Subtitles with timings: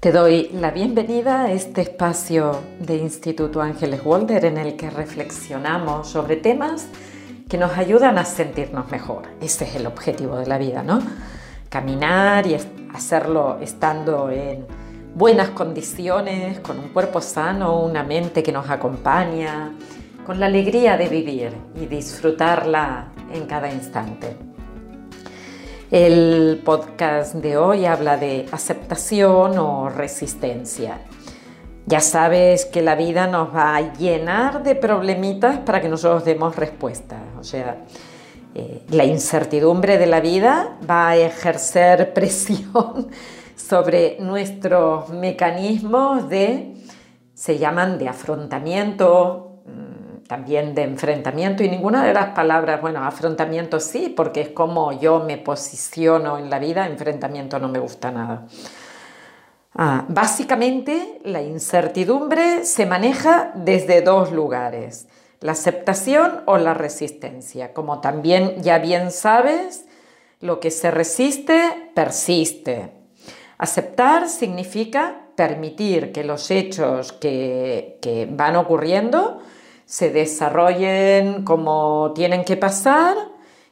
[0.00, 6.06] Te doy la bienvenida a este espacio de Instituto Ángeles Walder en el que reflexionamos
[6.06, 6.86] sobre temas
[7.48, 9.22] que nos ayudan a sentirnos mejor.
[9.40, 11.00] Ese es el objetivo de la vida, ¿no?
[11.68, 12.56] Caminar y
[12.94, 14.66] hacerlo estando en
[15.16, 19.72] buenas condiciones, con un cuerpo sano, una mente que nos acompaña,
[20.24, 24.36] con la alegría de vivir y disfrutarla en cada instante.
[25.90, 31.00] El podcast de hoy habla de aceptación o resistencia.
[31.86, 36.56] Ya sabes que la vida nos va a llenar de problemitas para que nosotros demos
[36.56, 37.22] respuestas.
[37.40, 37.86] O sea,
[38.54, 43.08] eh, la incertidumbre de la vida va a ejercer presión
[43.56, 46.74] sobre nuestros mecanismos de,
[47.32, 49.47] se llaman de afrontamiento,
[50.28, 55.20] también de enfrentamiento y ninguna de las palabras, bueno, afrontamiento sí, porque es como yo
[55.20, 58.46] me posiciono en la vida, enfrentamiento no me gusta nada.
[59.74, 65.08] Ah, básicamente, la incertidumbre se maneja desde dos lugares,
[65.40, 67.72] la aceptación o la resistencia.
[67.72, 69.86] Como también ya bien sabes,
[70.40, 72.92] lo que se resiste, persiste.
[73.56, 79.40] Aceptar significa permitir que los hechos que, que van ocurriendo
[79.88, 83.16] se desarrollen como tienen que pasar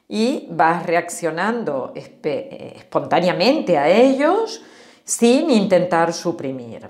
[0.09, 4.63] y vas reaccionando espontáneamente a ellos
[5.03, 6.89] sin intentar suprimir.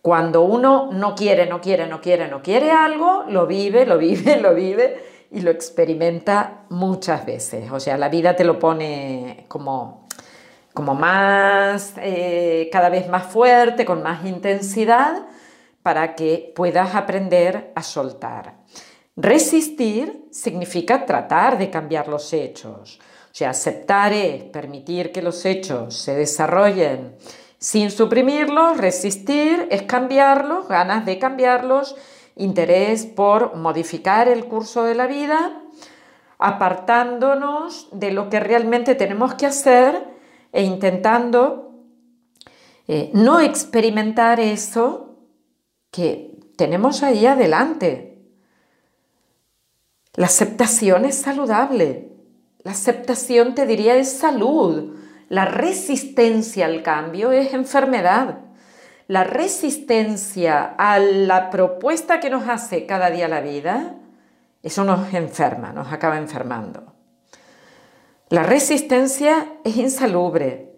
[0.00, 4.36] Cuando uno no quiere, no quiere, no quiere, no quiere algo, lo vive, lo vive,
[4.40, 7.70] lo vive y lo experimenta muchas veces.
[7.70, 10.06] O sea, la vida te lo pone como,
[10.72, 15.26] como más, eh, cada vez más fuerte, con más intensidad
[15.86, 18.56] para que puedas aprender a soltar.
[19.14, 22.98] Resistir significa tratar de cambiar los hechos.
[22.98, 27.14] O sea, aceptar es permitir que los hechos se desarrollen
[27.60, 31.94] sin suprimirlos, resistir es cambiarlos, ganas de cambiarlos,
[32.34, 35.62] interés por modificar el curso de la vida,
[36.40, 40.02] apartándonos de lo que realmente tenemos que hacer
[40.52, 41.70] e intentando
[42.88, 45.05] eh, no experimentar eso
[45.96, 48.18] que tenemos ahí adelante.
[50.12, 52.12] La aceptación es saludable.
[52.62, 54.94] La aceptación, te diría, es salud.
[55.30, 58.40] La resistencia al cambio es enfermedad.
[59.08, 63.94] La resistencia a la propuesta que nos hace cada día la vida,
[64.62, 66.92] eso nos enferma, nos acaba enfermando.
[68.28, 70.74] La resistencia es insalubre,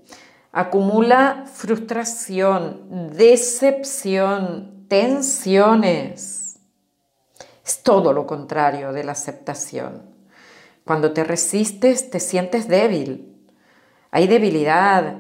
[0.53, 6.59] acumula frustración, decepción, tensiones.
[7.65, 10.03] Es todo lo contrario de la aceptación.
[10.85, 13.37] Cuando te resistes te sientes débil.
[14.11, 15.19] Hay debilidad,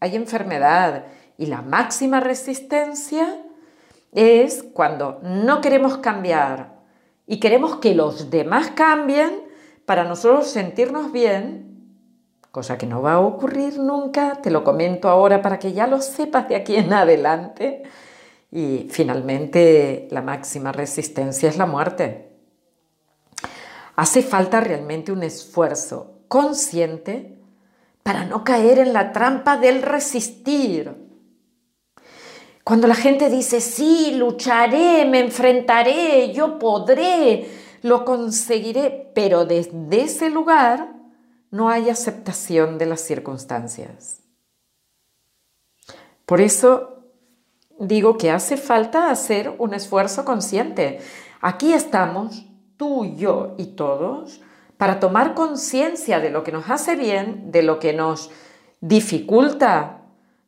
[0.00, 1.06] hay enfermedad
[1.36, 3.42] y la máxima resistencia
[4.12, 6.78] es cuando no queremos cambiar
[7.26, 9.42] y queremos que los demás cambien
[9.84, 11.68] para nosotros sentirnos bien,
[12.50, 16.00] cosa que no va a ocurrir nunca, te lo comento ahora para que ya lo
[16.00, 17.82] sepas de aquí en adelante,
[18.50, 22.28] y finalmente la máxima resistencia es la muerte.
[23.96, 27.36] Hace falta realmente un esfuerzo consciente
[28.02, 30.94] para no caer en la trampa del resistir.
[32.64, 37.48] Cuando la gente dice, sí, lucharé, me enfrentaré, yo podré,
[37.82, 40.94] lo conseguiré, pero desde ese lugar
[41.50, 44.20] no hay aceptación de las circunstancias.
[46.24, 46.97] Por eso
[47.78, 51.00] digo que hace falta hacer un esfuerzo consciente.
[51.40, 52.46] Aquí estamos,
[52.76, 54.40] tú, yo y todos,
[54.76, 58.30] para tomar conciencia de lo que nos hace bien, de lo que nos
[58.80, 60.02] dificulta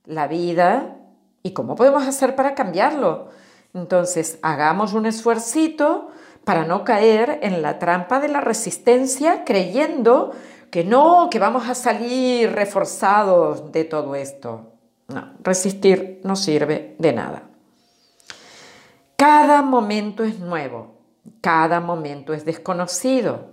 [0.06, 0.96] la vida
[1.42, 3.28] y cómo podemos hacer para cambiarlo.
[3.74, 6.10] Entonces, hagamos un esfuercito
[6.44, 10.32] para no caer en la trampa de la resistencia creyendo
[10.70, 14.69] que no, que vamos a salir reforzados de todo esto.
[15.12, 17.42] No, resistir no sirve de nada.
[19.16, 20.94] Cada momento es nuevo,
[21.40, 23.50] cada momento es desconocido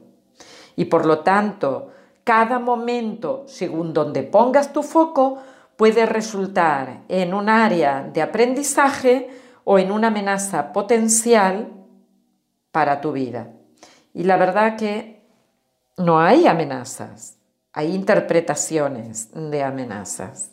[0.77, 1.91] y por lo tanto,
[2.23, 5.39] cada momento, según donde pongas tu foco,
[5.75, 9.29] puede resultar en un área de aprendizaje
[9.63, 11.73] o en una amenaza potencial
[12.71, 13.51] para tu vida.
[14.13, 15.25] Y la verdad que
[15.97, 17.37] no hay amenazas,
[17.73, 20.51] hay interpretaciones de amenazas.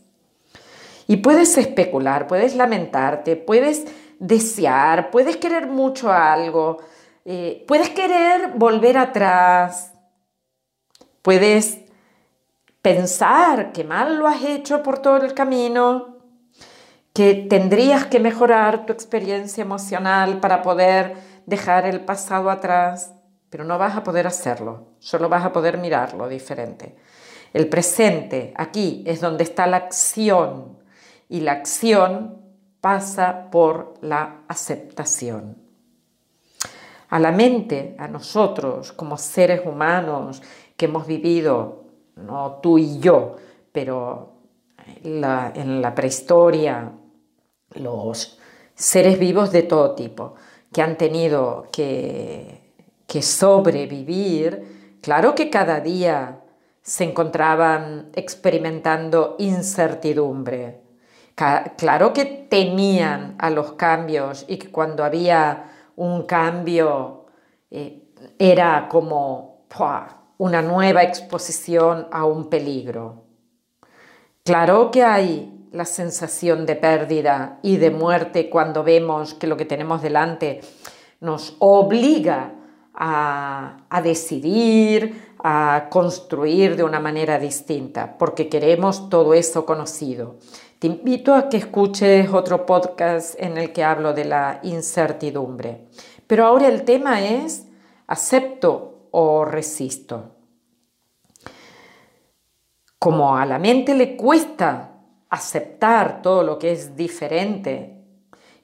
[1.07, 3.85] Y puedes especular, puedes lamentarte, puedes
[4.19, 6.79] desear, puedes querer mucho algo,
[7.25, 9.93] eh, puedes querer volver atrás,
[11.23, 11.79] puedes
[12.81, 16.19] pensar que mal lo has hecho por todo el camino,
[17.13, 21.17] que tendrías que mejorar tu experiencia emocional para poder
[21.47, 23.15] dejar el pasado atrás,
[23.51, 26.97] pero no vas a poder hacerlo, solo vas a poder mirarlo diferente.
[27.53, 30.84] El presente, aquí, es donde está la acción
[31.35, 32.43] y la acción
[32.81, 35.59] pasa por la aceptación.
[37.09, 40.43] A la mente, a nosotros como seres humanos
[40.77, 43.35] que hemos vivido, no tú y yo,
[43.73, 44.35] pero
[45.03, 46.93] en la prehistoria,
[47.71, 48.39] los
[48.77, 50.37] seres vivos de todo tipo
[50.73, 52.63] que han tenido que,
[53.21, 56.45] sobrevivir, claro que cada día
[56.81, 60.84] se encontraban experimentando incertidumbre.
[61.35, 67.27] Claro que temían a los cambios y que cuando había un cambio
[67.71, 68.05] eh,
[68.39, 69.67] era como
[70.39, 73.25] una nueva exposición a un peligro.
[74.45, 79.65] Claro que hay la sensación de pérdida y de muerte cuando vemos que lo que
[79.65, 80.61] tenemos delante
[81.21, 82.53] nos obliga
[82.95, 90.37] a, a decidir, a construir de una manera distinta, porque queremos todo eso conocido.
[90.85, 95.89] Te invito a que escuches otro podcast en el que hablo de la incertidumbre.
[96.27, 97.67] Pero ahora el tema es
[98.07, 100.35] acepto o resisto.
[102.99, 104.91] Como a la mente le cuesta
[105.31, 108.05] aceptar todo lo que es diferente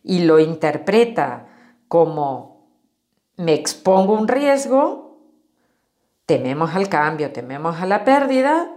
[0.03, 1.47] y lo interpreta
[1.89, 2.69] como
[3.39, 5.23] me expongo un riesgo,
[6.27, 8.77] tememos al cambio, tememos a la pérdida,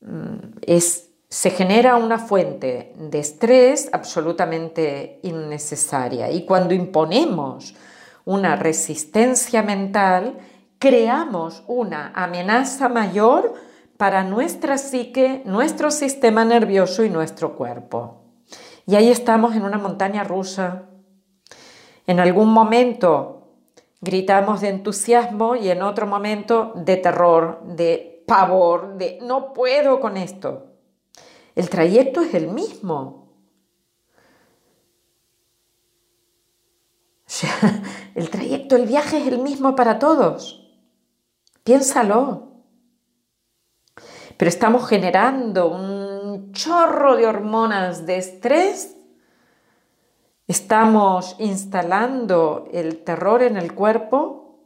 [0.00, 6.30] mm, es, se genera una fuente de estrés absolutamente innecesaria.
[6.30, 7.74] Y cuando imponemos
[8.24, 10.38] una resistencia mental,
[10.78, 13.54] creamos una amenaza mayor
[13.96, 18.24] para nuestra psique, nuestro sistema nervioso y nuestro cuerpo.
[18.86, 20.86] Y ahí estamos en una montaña rusa.
[22.06, 23.40] En algún momento
[24.02, 30.16] Gritamos de entusiasmo y en otro momento de terror, de pavor, de no puedo con
[30.16, 30.69] esto.
[31.54, 33.28] El trayecto es el mismo.
[38.14, 40.70] el trayecto, el viaje es el mismo para todos.
[41.64, 42.48] Piénsalo.
[44.36, 48.96] Pero estamos generando un chorro de hormonas de estrés
[50.50, 54.58] Estamos instalando el terror en el cuerpo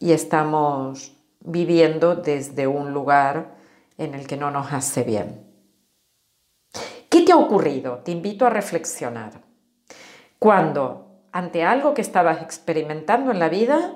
[0.00, 3.55] y estamos viviendo desde un lugar
[3.98, 5.46] en el que no nos hace bien.
[7.08, 7.98] ¿Qué te ha ocurrido?
[7.98, 9.42] Te invito a reflexionar.
[10.38, 13.94] Cuando ante algo que estabas experimentando en la vida,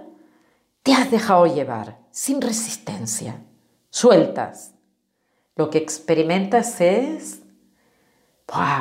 [0.83, 3.43] te has dejado llevar sin resistencia,
[3.91, 4.75] sueltas.
[5.57, 7.43] Lo que experimentas es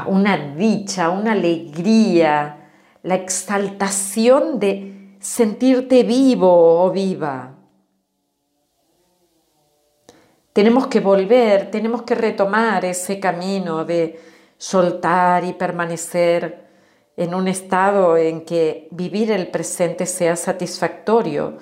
[0.08, 2.72] una dicha, una alegría,
[3.04, 7.59] la exaltación de sentirte vivo o viva.
[10.60, 14.20] Tenemos que volver, tenemos que retomar ese camino de
[14.58, 16.68] soltar y permanecer
[17.16, 21.60] en un estado en que vivir el presente sea satisfactorio,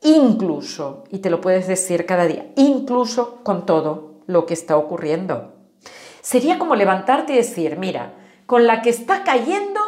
[0.00, 5.52] incluso, y te lo puedes decir cada día, incluso con todo lo que está ocurriendo.
[6.20, 8.14] Sería como levantarte y decir, mira,
[8.46, 9.80] con la que está cayendo,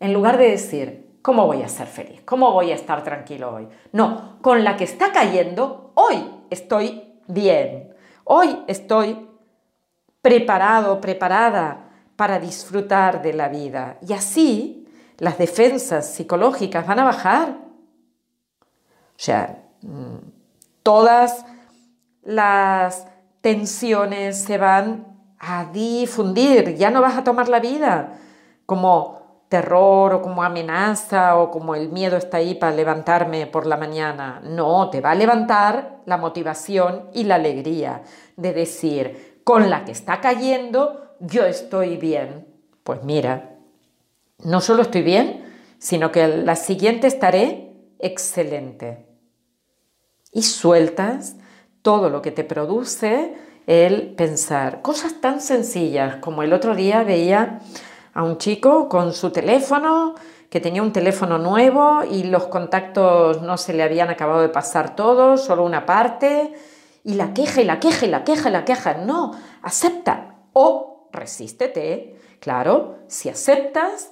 [0.00, 2.22] en lugar de decir, ¿cómo voy a ser feliz?
[2.24, 3.68] ¿Cómo voy a estar tranquilo hoy?
[3.92, 7.94] No, con la que está cayendo, hoy estoy bien.
[8.24, 9.28] Hoy estoy
[10.20, 13.98] preparado, preparada para disfrutar de la vida.
[14.06, 17.58] Y así las defensas psicológicas van a bajar.
[18.60, 20.16] O sea, mm,
[20.82, 21.44] todas
[22.22, 23.06] las
[23.40, 25.06] tensiones se van
[25.38, 28.18] a difundir, ya no vas a tomar la vida
[28.66, 29.17] como
[29.48, 34.40] terror o como amenaza o como el miedo está ahí para levantarme por la mañana.
[34.44, 38.02] No, te va a levantar la motivación y la alegría
[38.36, 42.46] de decir, con la que está cayendo, yo estoy bien.
[42.84, 43.56] Pues mira,
[44.44, 45.44] no solo estoy bien,
[45.78, 49.06] sino que la siguiente estaré excelente.
[50.32, 51.36] Y sueltas
[51.82, 53.34] todo lo que te produce
[53.66, 57.60] el pensar cosas tan sencillas como el otro día veía
[58.18, 60.16] a un chico con su teléfono,
[60.50, 64.96] que tenía un teléfono nuevo y los contactos no se le habían acabado de pasar
[64.96, 66.52] todos, solo una parte,
[67.04, 68.94] y la queja y la queja y la queja y la queja.
[68.94, 72.18] No, acepta o resístete.
[72.40, 74.10] Claro, si aceptas,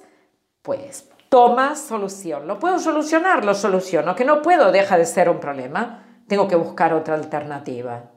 [0.61, 2.47] pues tomas solución.
[2.47, 3.43] ¿Lo puedo solucionar?
[3.43, 4.15] Lo soluciono.
[4.15, 6.05] Que no puedo, deja de ser un problema.
[6.29, 8.11] Tengo que buscar otra alternativa.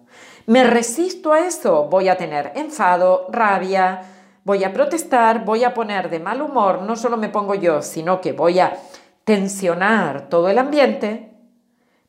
[0.47, 6.11] Me resisto a eso, voy a tener enfado, rabia, voy a protestar, voy a poner
[6.11, 8.77] de mal humor, no solo me pongo yo, sino que voy a
[9.25, 11.33] tensionar todo el ambiente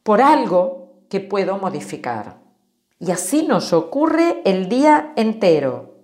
[0.04, 2.38] por algo que puedo modificar.
[3.00, 5.96] Y así nos ocurre el día entero.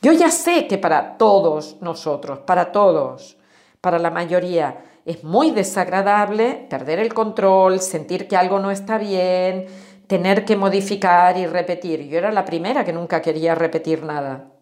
[0.00, 3.36] Yo ya sé que para todos nosotros, para todos,
[3.80, 9.66] para la mayoría, es muy desagradable perder el control, sentir que algo no está bien,
[10.06, 12.08] tener que modificar y repetir.
[12.08, 14.53] Yo era la primera que nunca quería repetir nada.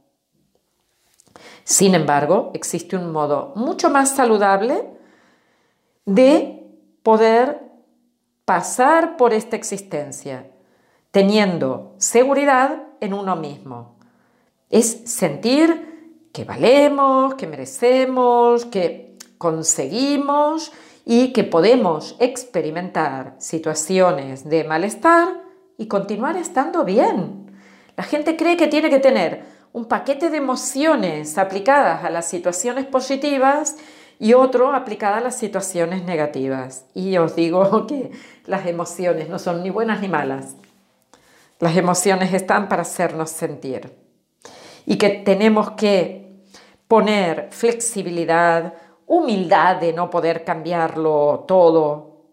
[1.65, 4.85] Sin embargo, existe un modo mucho más saludable
[6.05, 6.67] de
[7.03, 7.61] poder
[8.45, 10.51] pasar por esta existencia,
[11.11, 13.97] teniendo seguridad en uno mismo.
[14.71, 20.73] Es sentir que valemos, que merecemos, que conseguimos
[21.05, 25.29] y que podemos experimentar situaciones de malestar
[25.77, 27.51] y continuar estando bien.
[27.97, 32.85] La gente cree que tiene que tener un paquete de emociones aplicadas a las situaciones
[32.87, 33.77] positivas
[34.19, 36.85] y otro aplicada a las situaciones negativas.
[36.95, 38.11] Y os digo que
[38.47, 40.57] las emociones no son ni buenas ni malas.
[41.59, 43.97] Las emociones están para hacernos sentir.
[44.85, 46.43] Y que tenemos que
[46.89, 48.75] poner flexibilidad,
[49.07, 52.25] humildad de no poder cambiarlo todo,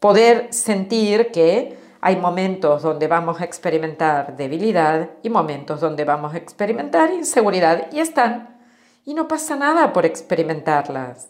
[0.00, 6.36] poder sentir que hay momentos donde vamos a experimentar debilidad y momentos donde vamos a
[6.36, 8.58] experimentar inseguridad y están
[9.04, 11.28] y no pasa nada por experimentarlas.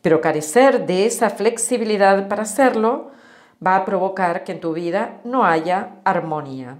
[0.00, 3.10] Pero carecer de esa flexibilidad para hacerlo
[3.64, 6.78] va a provocar que en tu vida no haya armonía,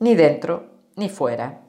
[0.00, 1.60] ni dentro ni fuera.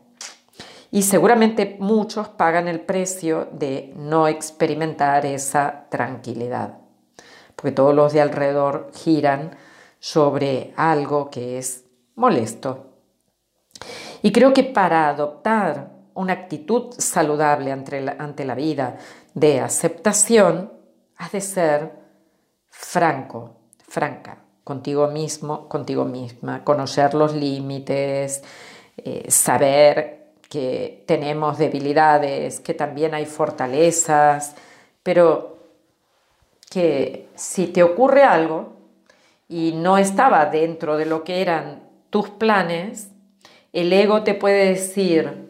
[0.89, 6.79] Y seguramente muchos pagan el precio de no experimentar esa tranquilidad,
[7.55, 9.51] porque todos los de alrededor giran
[10.03, 12.87] sobre algo que es molesto.
[14.21, 18.97] Y creo que para adoptar una actitud saludable ante la, ante la vida
[19.33, 20.73] de aceptación,
[21.15, 21.93] has de ser
[22.67, 23.55] franco,
[23.87, 28.43] franca, contigo mismo, contigo misma, conocer los límites,
[28.97, 34.53] eh, saber que tenemos debilidades, que también hay fortalezas,
[35.01, 35.59] pero
[36.69, 38.82] que si te ocurre algo
[39.47, 43.11] y no estaba dentro de lo que eran tus planes,
[43.71, 45.47] el ego te puede decir,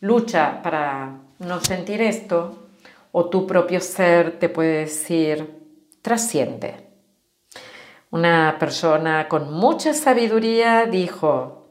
[0.00, 2.68] lucha para no sentir esto,
[3.12, 5.60] o tu propio ser te puede decir,
[6.02, 6.88] trasciende.
[8.10, 11.70] Una persona con mucha sabiduría dijo,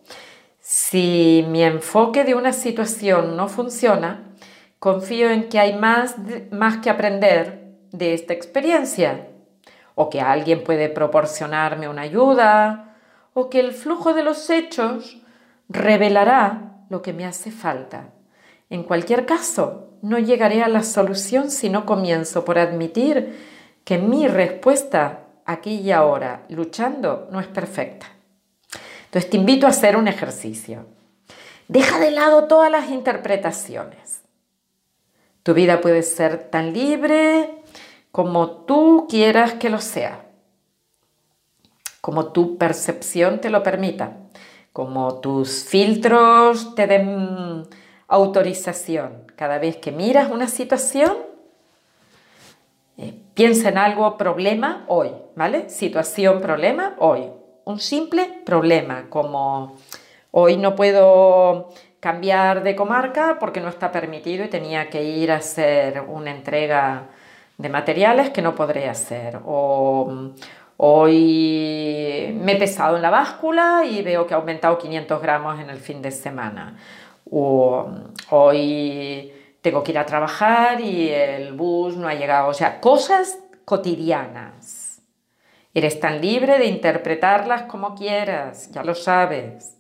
[0.60, 4.36] si mi enfoque de una situación no funciona,
[4.80, 6.16] confío en que hay más,
[6.52, 9.28] más que aprender de esta experiencia,
[10.02, 12.96] o que alguien puede proporcionarme una ayuda,
[13.34, 15.22] o que el flujo de los hechos
[15.68, 18.06] revelará lo que me hace falta.
[18.70, 23.38] En cualquier caso, no llegaré a la solución si no comienzo por admitir
[23.84, 28.06] que mi respuesta aquí y ahora, luchando, no es perfecta.
[29.04, 30.86] Entonces te invito a hacer un ejercicio.
[31.68, 34.22] Deja de lado todas las interpretaciones.
[35.44, 37.59] Tu vida puede ser tan libre
[38.12, 40.26] como tú quieras que lo sea,
[42.02, 44.18] como tu percepción te lo permita,
[44.74, 47.68] como tus filtros te den
[48.08, 49.32] autorización.
[49.36, 51.18] Cada vez que miras una situación,
[52.98, 55.70] eh, piensa en algo problema hoy, ¿vale?
[55.70, 57.30] Situación problema hoy.
[57.66, 59.78] Un simple problema como
[60.32, 65.38] hoy no puedo cambiar de comarca porque no está permitido y tenía que ir a
[65.38, 67.10] hacer una entrega
[67.60, 69.40] de materiales que no podré hacer.
[69.46, 70.32] O
[70.78, 75.70] hoy me he pesado en la báscula y veo que ha aumentado 500 gramos en
[75.70, 76.76] el fin de semana
[77.32, 77.88] o
[78.30, 82.50] hoy tengo que ir a trabajar y el bus no ha llegado.
[82.50, 85.02] O sea, cosas cotidianas.
[85.74, 89.76] Eres tan libre de interpretarlas como quieras, ya lo sabes.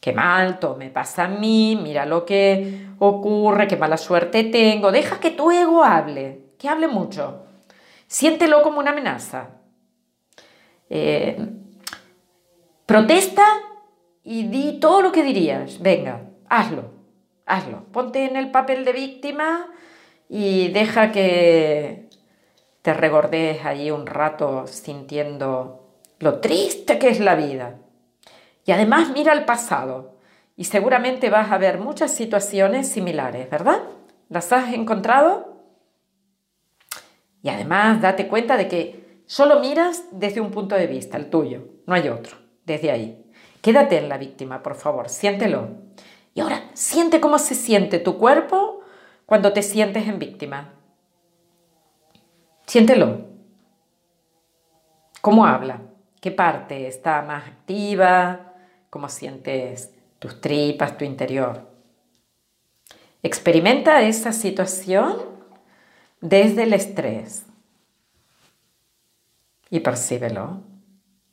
[0.00, 4.90] Qué mal, me pasa a mí, mira lo que ocurre, qué mala suerte tengo.
[4.90, 7.46] Deja que tu ego hable, que hable mucho.
[8.06, 9.48] Siéntelo como una amenaza.
[10.90, 11.38] Eh,
[12.84, 13.46] protesta
[14.22, 15.80] y di todo lo que dirías.
[15.80, 16.90] Venga, hazlo,
[17.46, 17.84] hazlo.
[17.92, 19.68] Ponte en el papel de víctima
[20.28, 22.10] y deja que
[22.82, 27.78] te regordees allí un rato sintiendo lo triste que es la vida.
[28.66, 30.16] Y además mira al pasado
[30.56, 33.80] y seguramente vas a ver muchas situaciones similares, ¿verdad?
[34.28, 35.49] ¿Las has encontrado?
[37.42, 41.64] Y además date cuenta de que solo miras desde un punto de vista, el tuyo,
[41.86, 43.24] no hay otro, desde ahí.
[43.62, 45.68] Quédate en la víctima, por favor, siéntelo.
[46.34, 48.80] Y ahora, siente cómo se siente tu cuerpo
[49.26, 50.74] cuando te sientes en víctima.
[52.66, 53.26] Siéntelo.
[55.20, 55.82] ¿Cómo habla?
[56.20, 58.54] ¿Qué parte está más activa?
[58.90, 61.68] ¿Cómo sientes tus tripas, tu interior?
[63.22, 65.39] Experimenta esa situación
[66.20, 67.46] desde el estrés
[69.70, 70.62] y percíbelo.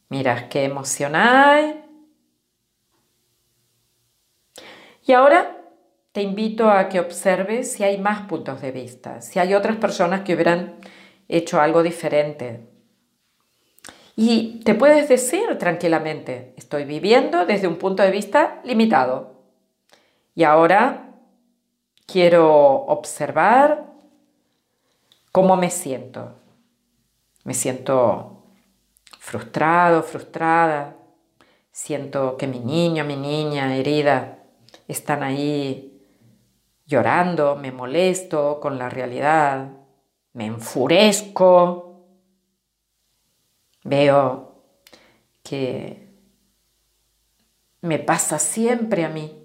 [0.10, 1.84] Mira qué emoción hay.
[5.06, 5.58] Y ahora
[6.12, 10.22] te invito a que observes si hay más puntos de vista, si hay otras personas
[10.22, 10.76] que hubieran
[11.28, 12.68] hecho algo diferente.
[14.16, 19.36] Y te puedes decir tranquilamente, estoy viviendo desde un punto de vista limitado.
[20.34, 21.14] Y ahora
[22.06, 23.97] quiero observar
[25.38, 26.34] cómo me siento.
[27.44, 28.42] Me siento
[29.20, 30.96] frustrado, frustrada.
[31.72, 34.40] Siento que mi niño, mi niña herida
[34.88, 36.02] están ahí
[36.88, 39.74] llorando, me molesto con la realidad,
[40.34, 42.08] me enfurezco,
[43.84, 44.64] veo
[45.44, 46.16] que
[47.82, 49.40] me pasa siempre a mí.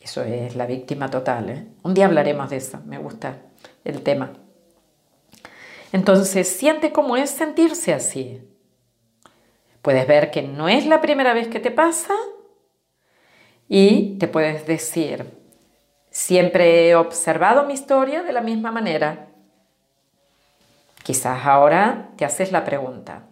[0.00, 1.50] Eso es la víctima total.
[1.50, 1.66] ¿eh?
[1.82, 3.42] Un día hablaremos de eso, me gusta
[3.84, 4.41] el tema.
[5.92, 8.42] Entonces, siente cómo es sentirse así.
[9.82, 12.14] Puedes ver que no es la primera vez que te pasa
[13.68, 15.38] y te puedes decir,
[16.10, 19.28] siempre he observado mi historia de la misma manera.
[21.02, 23.26] Quizás ahora te haces la pregunta,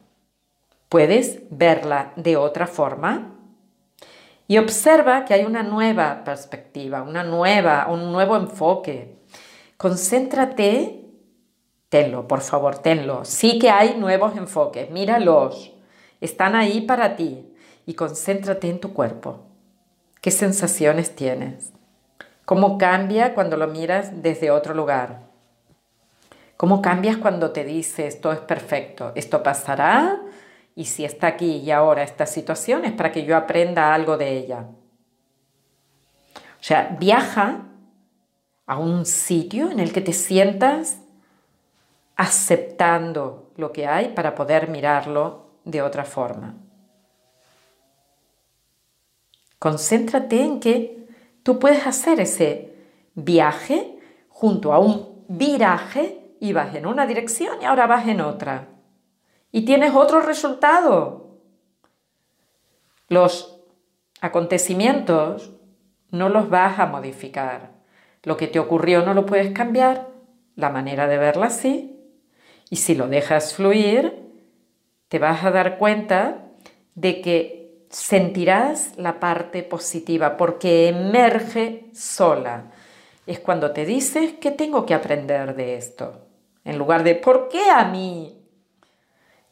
[0.89, 3.37] ¿puedes verla de otra forma?
[4.49, 9.15] Y observa que hay una nueva perspectiva, una nueva, un nuevo enfoque.
[9.77, 11.00] Concéntrate,
[11.91, 13.27] tenlo, por favor, tenlo.
[13.27, 15.75] Sí que hay nuevos enfoques, míralos.
[16.23, 17.47] Están ahí para ti.
[17.85, 19.41] Y concéntrate en tu cuerpo.
[20.21, 21.73] ¿Qué sensaciones tienes?
[22.45, 25.23] ¿Cómo cambia cuando lo miras desde otro lugar?
[26.57, 29.13] ¿Cómo cambias cuando te dices esto es perfecto?
[29.15, 30.21] Esto pasará
[30.75, 34.37] y si está aquí y ahora esta situación es para que yo aprenda algo de
[34.37, 34.67] ella.
[36.35, 37.63] O sea, viaja
[38.67, 40.99] a un sitio en el que te sientas
[42.21, 46.55] aceptando lo que hay para poder mirarlo de otra forma.
[49.59, 51.09] Concéntrate en que
[51.43, 52.75] tú puedes hacer ese
[53.15, 58.69] viaje junto a un viraje y vas en una dirección y ahora vas en otra
[59.51, 61.39] y tienes otro resultado.
[63.09, 63.63] Los
[64.21, 65.57] acontecimientos
[66.11, 67.71] no los vas a modificar.
[68.25, 70.09] Lo que te ocurrió no lo puedes cambiar,
[70.55, 71.97] la manera de verla sí.
[72.71, 74.31] Y si lo dejas fluir,
[75.09, 76.47] te vas a dar cuenta
[76.95, 82.71] de que sentirás la parte positiva porque emerge sola.
[83.27, 86.27] Es cuando te dices que tengo que aprender de esto.
[86.65, 88.41] En lugar de ¿por qué a mí?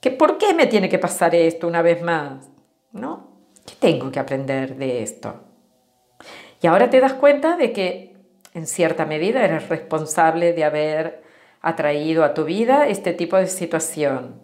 [0.00, 2.48] ¿Que ¿Por qué me tiene que pasar esto una vez más?
[2.92, 3.33] ¿No?
[3.66, 5.40] ¿Qué tengo que aprender de esto?
[6.62, 8.16] Y ahora te das cuenta de que
[8.54, 11.28] en cierta medida eres responsable de haber
[11.61, 14.42] atraído a tu vida este tipo de situación.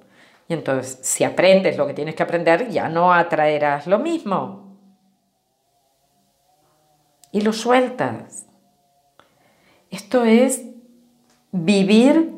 [0.49, 4.79] Y entonces, si aprendes lo que tienes que aprender, ya no atraerás lo mismo.
[7.33, 8.47] Y lo sueltas.
[9.91, 10.63] Esto es
[11.51, 12.33] vivir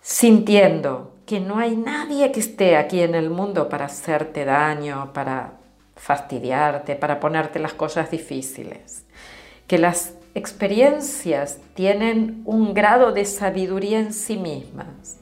[0.00, 5.52] sintiendo que no hay nadie que esté aquí en el mundo para hacerte daño, para
[5.96, 9.06] fastidiarte, para ponerte las cosas difíciles.
[9.66, 15.18] Que las experiencias tienen un grado de sabiduría en sí mismas.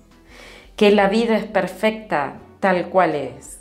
[0.76, 3.60] Que la vida es perfecta tal cual es.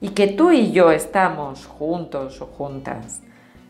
[0.00, 3.22] Y que tú y yo estamos juntos o juntas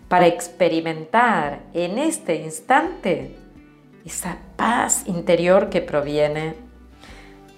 [0.09, 3.37] para experimentar en este instante
[4.05, 6.55] esa paz interior que proviene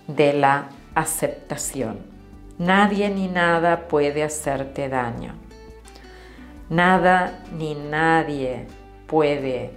[0.06, 1.98] de la aceptación.
[2.58, 5.34] Nadie ni nada puede hacerte daño.
[6.70, 8.66] Nada ni nadie
[9.08, 9.70] puede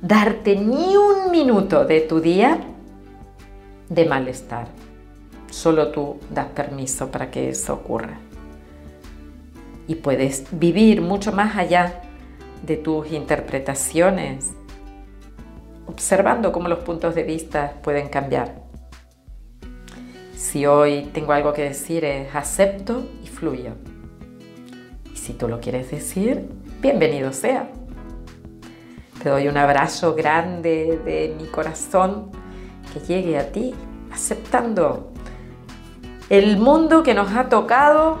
[0.00, 2.60] darte ni un minuto de tu día
[3.90, 4.68] de malestar.
[5.50, 8.18] Solo tú das permiso para que eso ocurra.
[9.86, 12.00] Y puedes vivir mucho más allá
[12.62, 14.52] de tus interpretaciones,
[15.86, 18.62] observando cómo los puntos de vista pueden cambiar.
[20.34, 23.72] Si hoy tengo algo que decir es acepto y fluyo.
[25.12, 26.48] Y si tú lo quieres decir,
[26.80, 27.68] bienvenido sea.
[29.24, 32.30] Te doy un abrazo grande de mi corazón
[32.92, 33.74] que llegue a ti
[34.12, 35.12] aceptando
[36.28, 38.18] el mundo que nos ha tocado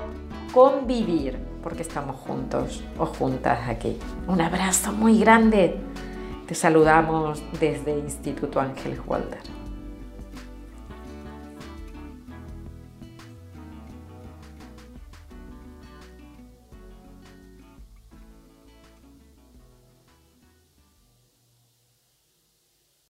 [0.54, 3.98] convivir, porque estamos juntos o juntas aquí.
[4.28, 5.78] Un abrazo muy grande.
[6.46, 9.42] Te saludamos desde Instituto Ángeles Walter.